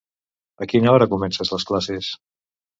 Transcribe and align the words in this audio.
A 0.65 0.67
quina 0.71 0.89
hora 0.95 1.09
comences 1.13 1.55
les 1.57 1.69
classes? 1.73 2.13